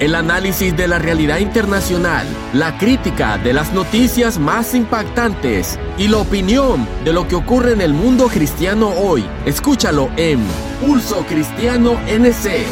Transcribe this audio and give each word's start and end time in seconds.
El 0.00 0.14
análisis 0.14 0.74
de 0.74 0.88
la 0.88 0.98
realidad 0.98 1.40
internacional, 1.40 2.26
la 2.54 2.78
crítica 2.78 3.36
de 3.36 3.52
las 3.52 3.74
noticias 3.74 4.38
más 4.38 4.74
impactantes 4.74 5.78
y 5.98 6.08
la 6.08 6.16
opinión 6.16 6.88
de 7.04 7.12
lo 7.12 7.28
que 7.28 7.34
ocurre 7.34 7.74
en 7.74 7.82
el 7.82 7.92
mundo 7.92 8.28
cristiano 8.28 8.88
hoy. 8.88 9.26
Escúchalo 9.44 10.08
en 10.16 10.40
Pulso 10.80 11.26
Cristiano 11.26 12.00
NC. 12.08 12.64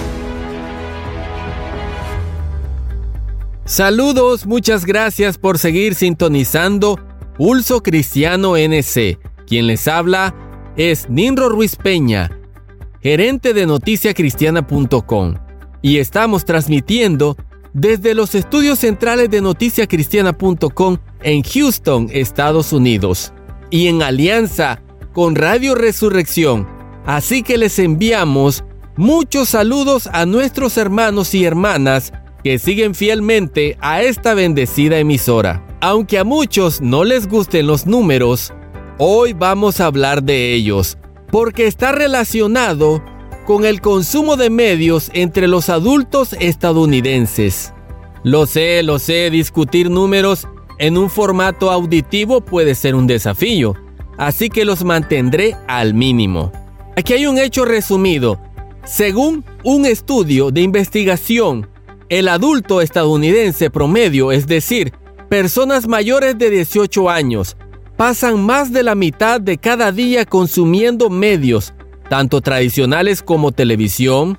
Saludos, 3.66 4.46
muchas 4.46 4.86
gracias 4.86 5.36
por 5.36 5.58
seguir 5.58 5.94
sintonizando 5.96 6.98
Pulso 7.36 7.82
Cristiano 7.82 8.56
NC. 8.56 9.18
Quien 9.46 9.66
les 9.66 9.86
habla 9.86 10.34
es 10.78 11.10
Ninro 11.10 11.50
Ruiz 11.50 11.76
Peña, 11.76 12.30
gerente 13.02 13.52
de 13.52 13.66
noticiacristiana.com 13.66 15.47
y 15.82 15.98
estamos 15.98 16.44
transmitiendo 16.44 17.36
desde 17.72 18.14
los 18.14 18.34
estudios 18.34 18.80
centrales 18.80 19.30
de 19.30 19.40
noticiacristiana.com 19.40 20.98
en 21.22 21.42
Houston, 21.42 22.08
Estados 22.12 22.72
Unidos, 22.72 23.32
y 23.70 23.88
en 23.88 24.02
alianza 24.02 24.82
con 25.12 25.34
Radio 25.34 25.74
Resurrección. 25.74 26.66
Así 27.06 27.42
que 27.42 27.58
les 27.58 27.78
enviamos 27.78 28.64
muchos 28.96 29.50
saludos 29.50 30.08
a 30.12 30.26
nuestros 30.26 30.76
hermanos 30.76 31.34
y 31.34 31.44
hermanas 31.44 32.12
que 32.42 32.58
siguen 32.58 32.94
fielmente 32.94 33.76
a 33.80 34.02
esta 34.02 34.34
bendecida 34.34 34.98
emisora. 34.98 35.64
Aunque 35.80 36.18
a 36.18 36.24
muchos 36.24 36.80
no 36.80 37.04
les 37.04 37.28
gusten 37.28 37.66
los 37.66 37.86
números, 37.86 38.52
hoy 38.98 39.32
vamos 39.32 39.80
a 39.80 39.86
hablar 39.86 40.22
de 40.22 40.54
ellos, 40.54 40.98
porque 41.30 41.66
está 41.66 41.92
relacionado 41.92 43.02
con 43.48 43.64
el 43.64 43.80
consumo 43.80 44.36
de 44.36 44.50
medios 44.50 45.10
entre 45.14 45.48
los 45.48 45.70
adultos 45.70 46.36
estadounidenses. 46.38 47.72
Lo 48.22 48.44
sé, 48.44 48.82
lo 48.82 48.98
sé, 48.98 49.30
discutir 49.30 49.90
números 49.90 50.46
en 50.78 50.98
un 50.98 51.08
formato 51.08 51.70
auditivo 51.70 52.42
puede 52.42 52.74
ser 52.74 52.94
un 52.94 53.06
desafío, 53.06 53.74
así 54.18 54.50
que 54.50 54.66
los 54.66 54.84
mantendré 54.84 55.56
al 55.66 55.94
mínimo. 55.94 56.52
Aquí 56.94 57.14
hay 57.14 57.26
un 57.26 57.38
hecho 57.38 57.64
resumido. 57.64 58.38
Según 58.84 59.46
un 59.64 59.86
estudio 59.86 60.50
de 60.50 60.60
investigación, 60.60 61.70
el 62.10 62.28
adulto 62.28 62.82
estadounidense 62.82 63.70
promedio, 63.70 64.30
es 64.30 64.46
decir, 64.46 64.92
personas 65.30 65.88
mayores 65.88 66.36
de 66.36 66.50
18 66.50 67.08
años, 67.08 67.56
pasan 67.96 68.44
más 68.44 68.74
de 68.74 68.82
la 68.82 68.94
mitad 68.94 69.40
de 69.40 69.56
cada 69.56 69.90
día 69.90 70.26
consumiendo 70.26 71.08
medios 71.08 71.72
tanto 72.08 72.40
tradicionales 72.40 73.22
como 73.22 73.52
televisión, 73.52 74.38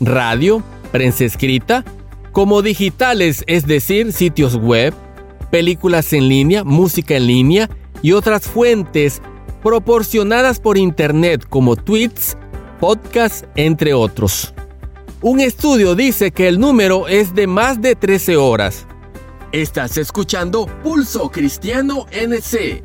radio, 0.00 0.62
prensa 0.92 1.24
escrita, 1.24 1.84
como 2.32 2.62
digitales, 2.62 3.44
es 3.46 3.66
decir, 3.66 4.12
sitios 4.12 4.56
web, 4.56 4.92
películas 5.50 6.12
en 6.12 6.28
línea, 6.28 6.64
música 6.64 7.16
en 7.16 7.26
línea 7.26 7.70
y 8.02 8.12
otras 8.12 8.42
fuentes 8.42 9.22
proporcionadas 9.62 10.60
por 10.60 10.76
Internet 10.76 11.46
como 11.48 11.76
tweets, 11.76 12.36
podcasts, 12.78 13.46
entre 13.56 13.94
otros. 13.94 14.52
Un 15.22 15.40
estudio 15.40 15.94
dice 15.94 16.30
que 16.30 16.46
el 16.46 16.60
número 16.60 17.08
es 17.08 17.34
de 17.34 17.46
más 17.46 17.80
de 17.80 17.96
13 17.96 18.36
horas. 18.36 18.86
Estás 19.50 19.96
escuchando 19.96 20.66
Pulso 20.82 21.30
Cristiano 21.30 22.06
NC. 22.12 22.82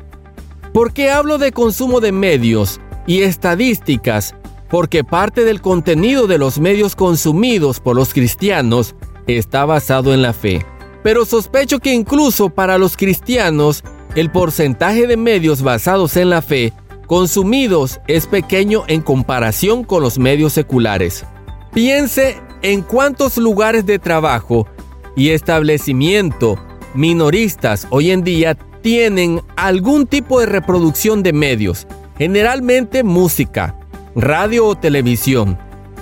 ¿Por 0.72 0.92
qué 0.92 1.10
hablo 1.10 1.36
de 1.36 1.52
consumo 1.52 2.00
de 2.00 2.12
medios? 2.12 2.80
Y 3.06 3.22
estadísticas, 3.22 4.34
porque 4.68 5.04
parte 5.04 5.44
del 5.44 5.60
contenido 5.60 6.26
de 6.26 6.38
los 6.38 6.58
medios 6.58 6.96
consumidos 6.96 7.80
por 7.80 7.96
los 7.96 8.14
cristianos 8.14 8.94
está 9.26 9.64
basado 9.64 10.14
en 10.14 10.22
la 10.22 10.32
fe. 10.32 10.64
Pero 11.02 11.24
sospecho 11.24 11.78
que 11.78 11.92
incluso 11.92 12.50
para 12.50 12.78
los 12.78 12.96
cristianos, 12.96 13.84
el 14.14 14.30
porcentaje 14.30 15.06
de 15.06 15.16
medios 15.16 15.62
basados 15.62 16.16
en 16.16 16.30
la 16.30 16.42
fe 16.42 16.72
consumidos 17.06 18.00
es 18.06 18.26
pequeño 18.26 18.84
en 18.86 19.02
comparación 19.02 19.84
con 19.84 20.02
los 20.02 20.18
medios 20.18 20.52
seculares. 20.52 21.24
Piense 21.74 22.40
en 22.62 22.82
cuántos 22.82 23.36
lugares 23.36 23.84
de 23.84 23.98
trabajo 23.98 24.66
y 25.16 25.30
establecimiento 25.30 26.58
minoristas 26.94 27.86
hoy 27.90 28.10
en 28.10 28.22
día 28.22 28.54
tienen 28.82 29.40
algún 29.56 30.06
tipo 30.06 30.40
de 30.40 30.46
reproducción 30.46 31.22
de 31.22 31.32
medios, 31.32 31.86
generalmente 32.22 33.02
música, 33.02 33.74
radio 34.14 34.64
o 34.64 34.76
televisión. 34.76 35.58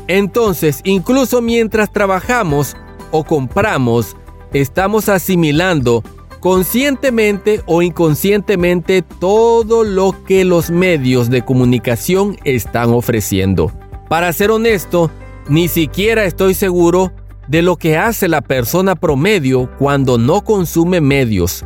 Entonces, 0.06 0.82
incluso 0.84 1.41
mientras 1.41 1.91
trabajamos 1.91 2.76
o 3.10 3.25
compramos, 3.25 4.19
estamos 4.53 5.08
asimilando 5.08 6.04
conscientemente 6.41 7.62
o 7.64 7.81
inconscientemente 7.81 9.00
todo 9.00 9.82
lo 9.82 10.14
que 10.26 10.44
los 10.44 10.70
medios 10.70 11.31
de 11.31 11.41
comunicación 11.41 12.37
están 12.44 12.91
ofreciendo. 12.91 13.72
Para 14.10 14.31
ser 14.34 14.50
honesto, 14.50 15.10
ni 15.48 15.69
siquiera 15.69 16.26
estoy 16.26 16.52
seguro 16.52 17.12
de 17.48 17.62
lo 17.62 17.76
que 17.76 17.97
hace 17.97 18.28
la 18.28 18.42
persona 18.42 18.94
promedio 18.94 19.70
cuando 19.78 20.19
no 20.19 20.42
consume 20.42 21.00
medios. 21.00 21.64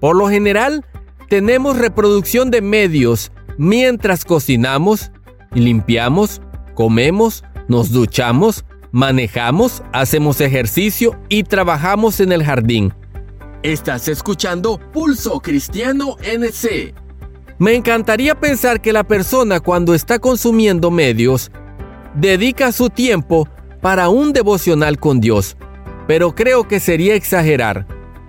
Por 0.00 0.16
lo 0.16 0.30
general, 0.30 0.86
tenemos 1.28 1.76
reproducción 1.76 2.50
de 2.50 2.62
medios 2.62 3.30
mientras 3.60 4.24
cocinamos 4.24 5.12
limpiamos, 5.52 6.40
comemos, 6.74 7.44
nos 7.68 7.92
duchamos, 7.92 8.64
manejamos, 8.90 9.82
hacemos 9.92 10.40
ejercicio 10.40 11.20
y 11.28 11.42
trabajamos 11.42 12.20
en 12.20 12.32
el 12.32 12.42
jardín. 12.42 12.94
Estás 13.62 14.08
escuchando 14.08 14.80
Pulso 14.92 15.40
Cristiano 15.40 16.16
NC. 16.22 16.94
Me 17.58 17.74
encantaría 17.74 18.34
pensar 18.34 18.80
que 18.80 18.94
la 18.94 19.04
persona 19.04 19.60
cuando 19.60 19.92
está 19.92 20.18
consumiendo 20.18 20.90
medios 20.90 21.50
dedica 22.14 22.72
su 22.72 22.88
tiempo 22.88 23.46
para 23.82 24.08
un 24.08 24.32
devocional 24.32 24.98
con 24.98 25.20
Dios, 25.20 25.58
pero 26.06 26.34
creo 26.34 26.66
que 26.66 26.80
sería 26.80 27.14
exagerar. 27.14 27.86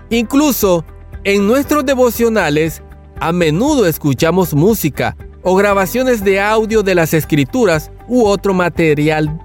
Incluso 0.10 0.84
en 1.24 1.48
nuestros 1.48 1.86
devocionales 1.86 2.84
a 3.22 3.32
menudo 3.32 3.86
escuchamos 3.86 4.56
música 4.56 5.16
o 5.44 5.56
grabaciones 5.56 6.24
de 6.24 6.42
audio 6.42 6.82
de 6.82 6.96
las 6.96 7.14
escrituras 7.14 7.92
u 8.08 8.26
otro 8.26 8.56
material 8.56 9.40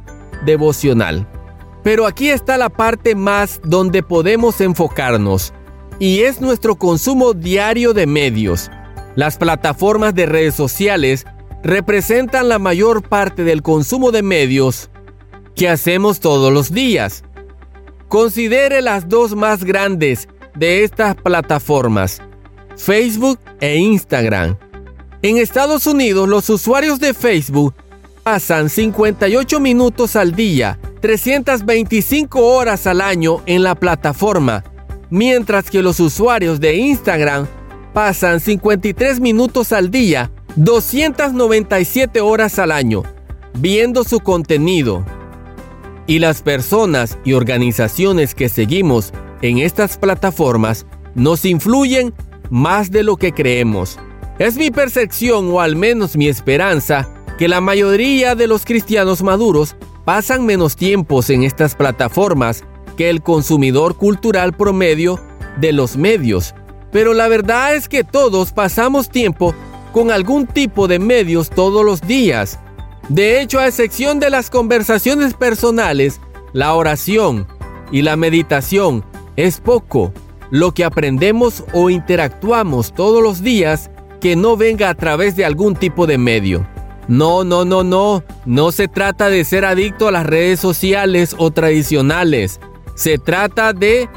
devocional. 0.47 1.29
Pero 1.85 2.07
aquí 2.07 2.31
está 2.31 2.57
la 2.57 2.71
parte 2.71 3.15
más 3.15 3.61
donde 3.65 4.03
podemos 4.03 4.63
enfocarnos, 4.63 5.53
y 5.99 6.21
es 6.21 6.41
nuestro 6.41 6.77
consumo 6.77 7.35
diario 7.35 7.93
de 7.93 8.07
medios. 8.07 8.71
Las 9.15 9.37
plataformas 9.37 10.15
de 10.15 10.25
redes 10.25 10.55
sociales 10.55 11.27
representan 11.63 12.49
la 12.49 12.59
mayor 12.59 13.07
parte 13.07 13.45
del 13.45 13.63
consumo 13.63 14.11
de 14.11 14.23
medios 14.23 14.89
que 15.55 15.69
hacemos 15.69 16.21
todos 16.21 16.51
los 16.51 16.73
días. 16.73 17.25
Considere 18.09 18.81
las 18.81 19.07
dos 19.07 19.37
más 19.37 19.65
grandes 19.65 20.29
de 20.55 20.83
estas 20.83 21.15
plataformas, 21.15 22.23
Facebook 22.77 23.39
e 23.61 23.77
Instagram. 23.77 24.57
En 25.23 25.39
Estados 25.39 25.87
Unidos, 25.87 26.29
los 26.29 26.49
usuarios 26.51 27.01
de 27.01 27.15
Facebook 27.15 27.75
pasan 28.23 28.69
58 28.69 29.61
minutos 29.61 30.17
al 30.17 30.35
día, 30.35 30.79
325 31.01 32.41
horas 32.41 32.87
al 32.87 33.01
año 33.01 33.41
en 33.47 33.63
la 33.63 33.75
plataforma, 33.75 34.65
mientras 35.11 35.71
que 35.71 35.83
los 35.83 36.01
usuarios 36.01 36.61
de 36.61 36.77
Instagram 36.77 37.47
pasan 37.93 38.41
53 38.41 39.21
minutos 39.21 39.73
al 39.73 39.91
día, 39.91 40.31
297 40.57 42.21
horas 42.21 42.59
al 42.59 42.73
año, 42.73 43.05
viendo 43.59 44.05
su 44.05 44.21
contenido. 44.21 45.05
Y 46.07 46.19
las 46.19 46.43
personas 46.43 47.19
y 47.25 47.33
organizaciones 47.33 48.35
que 48.35 48.49
seguimos 48.49 49.13
en 49.43 49.59
estas 49.59 49.99
plataformas 49.99 50.87
nos 51.15 51.45
influyen 51.45 52.13
más 52.51 52.91
de 52.91 53.03
lo 53.03 53.17
que 53.17 53.33
creemos. 53.33 53.99
Es 54.39 54.57
mi 54.57 54.71
percepción 54.71 55.51
o 55.51 55.61
al 55.61 55.77
menos 55.77 56.17
mi 56.17 56.29
esperanza 56.29 57.09
que 57.39 57.49
la 57.49 57.61
mayoría 57.61 58.35
de 58.35 58.47
los 58.47 58.65
cristianos 58.65 59.23
maduros 59.23 59.77
pasan 60.05 60.47
menos 60.47 60.77
tiempos 60.77 61.31
en 61.31 61.43
estas 61.43 61.75
plataformas 61.75 62.65
que 62.97 63.11
el 63.11 63.23
consumidor 63.23 63.97
cultural 63.97 64.53
promedio 64.53 65.21
de 65.61 65.73
los 65.73 65.97
medios. 65.97 66.55
Pero 66.93 67.15
la 67.15 67.29
verdad 67.29 67.75
es 67.75 67.89
que 67.89 68.05
todos 68.05 68.53
pasamos 68.53 69.11
tiempo 69.11 69.55
con 69.93 70.11
algún 70.11 70.47
tipo 70.47 70.89
de 70.89 70.99
medios 70.99 71.51
todos 71.51 71.85
los 71.85 72.01
días. 72.03 72.59
De 73.09 73.41
hecho, 73.41 73.59
a 73.59 73.67
excepción 73.67 74.19
de 74.19 74.31
las 74.31 74.51
conversaciones 74.51 75.35
personales, 75.35 76.21
la 76.53 76.75
oración 76.75 77.47
y 77.93 78.03
la 78.03 78.17
meditación 78.17 79.05
es 79.37 79.61
poco 79.61 80.13
lo 80.51 80.73
que 80.73 80.85
aprendemos 80.85 81.65
o 81.73 81.91
interactuamos 81.91 82.93
todos 82.93 83.23
los 83.23 83.43
días 83.43 83.91
que 84.21 84.37
no 84.37 84.57
venga 84.57 84.89
a 84.91 84.95
través 84.95 85.37
de 85.37 85.45
algún 85.45 85.75
tipo 85.75 86.07
de 86.07 86.19
medio. 86.19 86.67
No, 87.09 87.45
no, 87.45 87.65
no, 87.65 87.85
no. 87.85 88.25
No 88.45 88.73
se 88.73 88.89
trata 88.89 89.29
de 89.29 89.45
ser 89.45 89.65
adicto 89.65 90.09
a 90.09 90.13
las 90.13 90.27
redes 90.27 90.61
sociales 90.61 91.35
o 91.39 91.51
tradicionales. 91.51 92.61
Se 92.95 93.19
trata 93.19 93.73
de 93.73 94.09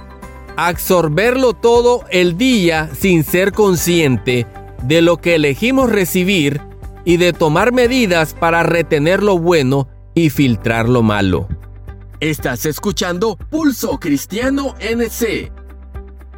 absorberlo 0.56 1.54
todo 1.54 2.04
el 2.10 2.38
día 2.38 2.90
sin 2.98 3.24
ser 3.24 3.52
consciente 3.52 4.48
de 4.84 5.02
lo 5.02 5.18
que 5.18 5.36
elegimos 5.36 5.92
recibir 5.92 6.62
y 7.06 7.18
de 7.18 7.34
tomar 7.34 7.72
medidas 7.72 8.34
para 8.34 8.64
retener 8.64 9.24
lo 9.24 9.38
bueno 9.38 9.88
y 10.14 10.30
filtrar 10.30 10.90
lo 10.90 11.02
malo. 11.02 11.48
Estás 12.20 12.66
escuchando 12.66 13.38
Pulso 13.50 14.00
Cristiano 14.00 14.76
NC. 14.80 15.59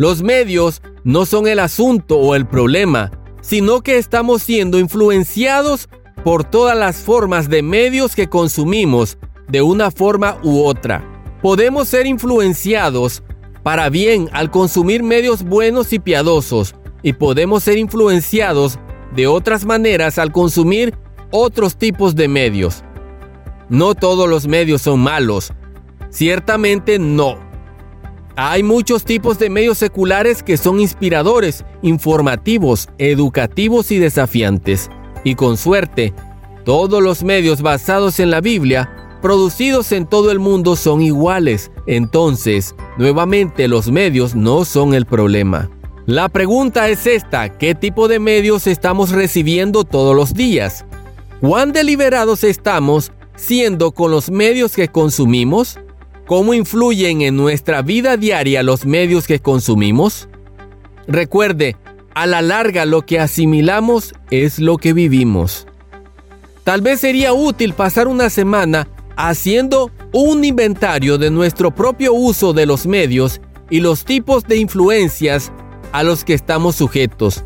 Los 0.01 0.23
medios 0.23 0.81
no 1.03 1.27
son 1.27 1.45
el 1.45 1.59
asunto 1.59 2.17
o 2.17 2.33
el 2.33 2.47
problema, 2.47 3.11
sino 3.41 3.81
que 3.81 3.99
estamos 3.99 4.41
siendo 4.41 4.79
influenciados 4.79 5.89
por 6.23 6.43
todas 6.43 6.75
las 6.75 7.03
formas 7.03 7.49
de 7.49 7.61
medios 7.61 8.15
que 8.15 8.27
consumimos 8.27 9.19
de 9.47 9.61
una 9.61 9.91
forma 9.91 10.39
u 10.41 10.63
otra. 10.63 11.07
Podemos 11.43 11.87
ser 11.87 12.07
influenciados 12.07 13.21
para 13.61 13.89
bien 13.89 14.27
al 14.33 14.49
consumir 14.49 15.03
medios 15.03 15.43
buenos 15.43 15.93
y 15.93 15.99
piadosos 15.99 16.73
y 17.03 17.13
podemos 17.13 17.61
ser 17.61 17.77
influenciados 17.77 18.79
de 19.15 19.27
otras 19.27 19.65
maneras 19.65 20.17
al 20.17 20.31
consumir 20.31 20.97
otros 21.29 21.75
tipos 21.75 22.15
de 22.15 22.27
medios. 22.27 22.83
No 23.69 23.93
todos 23.93 24.27
los 24.27 24.47
medios 24.47 24.81
son 24.81 24.99
malos. 24.99 25.53
Ciertamente 26.09 26.97
no. 26.97 27.50
Hay 28.43 28.63
muchos 28.63 29.03
tipos 29.05 29.37
de 29.37 29.51
medios 29.51 29.77
seculares 29.77 30.41
que 30.41 30.57
son 30.57 30.79
inspiradores, 30.79 31.63
informativos, 31.83 32.89
educativos 32.97 33.91
y 33.91 33.99
desafiantes. 33.99 34.89
Y 35.23 35.35
con 35.35 35.57
suerte, 35.57 36.11
todos 36.65 37.03
los 37.03 37.23
medios 37.23 37.61
basados 37.61 38.19
en 38.19 38.31
la 38.31 38.41
Biblia 38.41 39.19
producidos 39.21 39.91
en 39.91 40.07
todo 40.07 40.31
el 40.31 40.39
mundo 40.39 40.75
son 40.75 41.03
iguales. 41.03 41.69
Entonces, 41.85 42.73
nuevamente 42.97 43.67
los 43.67 43.91
medios 43.91 44.33
no 44.33 44.65
son 44.65 44.95
el 44.95 45.05
problema. 45.05 45.69
La 46.07 46.27
pregunta 46.27 46.89
es 46.89 47.05
esta, 47.05 47.55
¿qué 47.59 47.75
tipo 47.75 48.07
de 48.07 48.17
medios 48.17 48.65
estamos 48.65 49.11
recibiendo 49.11 49.83
todos 49.83 50.15
los 50.15 50.33
días? 50.33 50.83
¿Cuán 51.41 51.73
deliberados 51.73 52.43
estamos 52.43 53.11
siendo 53.35 53.91
con 53.91 54.09
los 54.09 54.31
medios 54.31 54.73
que 54.75 54.87
consumimos? 54.87 55.77
¿Cómo 56.31 56.53
influyen 56.53 57.21
en 57.23 57.35
nuestra 57.35 57.81
vida 57.81 58.15
diaria 58.15 58.63
los 58.63 58.85
medios 58.85 59.27
que 59.27 59.39
consumimos? 59.39 60.29
Recuerde, 61.05 61.75
a 62.13 62.25
la 62.25 62.41
larga 62.41 62.85
lo 62.85 63.01
que 63.01 63.19
asimilamos 63.19 64.13
es 64.29 64.57
lo 64.57 64.77
que 64.77 64.93
vivimos. 64.93 65.67
Tal 66.63 66.79
vez 66.79 67.01
sería 67.01 67.33
útil 67.33 67.73
pasar 67.73 68.07
una 68.07 68.29
semana 68.29 68.87
haciendo 69.17 69.91
un 70.13 70.45
inventario 70.45 71.17
de 71.17 71.29
nuestro 71.29 71.75
propio 71.75 72.13
uso 72.13 72.53
de 72.53 72.65
los 72.65 72.85
medios 72.85 73.41
y 73.69 73.81
los 73.81 74.05
tipos 74.05 74.45
de 74.45 74.55
influencias 74.55 75.51
a 75.91 76.01
los 76.01 76.23
que 76.23 76.33
estamos 76.33 76.77
sujetos. 76.77 77.43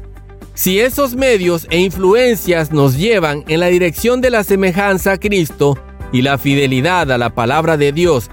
Si 0.54 0.80
esos 0.80 1.16
medios 1.16 1.66
e 1.72 1.80
influencias 1.80 2.72
nos 2.72 3.00
llevan 3.00 3.46
en 3.48 3.62
la 3.62 3.66
dirección 3.66 4.22
de 4.22 4.30
la 4.30 4.44
semejanza 4.44 5.14
a 5.14 5.18
Cristo 5.18 5.76
y 6.12 6.22
la 6.22 6.38
fidelidad 6.38 7.12
a 7.12 7.18
la 7.18 7.34
palabra 7.34 7.78
de 7.78 7.92
Dios, 7.92 8.30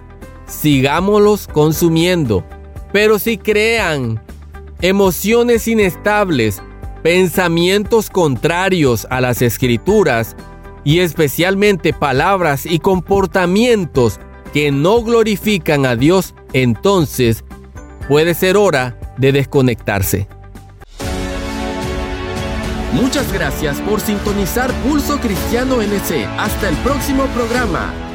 sigámoslos 0.47 1.49
consumiendo. 1.49 2.45
Pero 2.93 3.19
si 3.19 3.39
crean 3.39 4.23
emociones 4.81 5.67
inestables, 5.69 6.63
pensamientos 7.03 8.11
contrarios 8.11 9.07
a 9.11 9.21
las 9.21 9.43
escrituras 9.43 10.37
y 10.85 11.01
especialmente 11.01 11.93
palabras 11.93 12.67
y 12.67 12.79
comportamientos 12.79 14.21
que 14.53 14.71
no 14.71 15.03
glorifican 15.03 15.87
a 15.87 15.97
Dios, 15.97 16.35
entonces 16.53 17.45
puede 18.09 18.35
ser 18.35 18.57
hora 18.57 18.99
de 19.17 19.33
desconectarse. 19.33 20.29
Muchas 22.93 23.33
gracias 23.33 23.81
por 23.81 24.01
sintonizar 24.01 24.71
Pulso 24.83 25.19
Cristiano 25.19 25.81
NC. 25.81 26.27
Hasta 26.39 26.69
el 26.69 26.77
próximo 26.79 27.25
programa. 27.29 28.12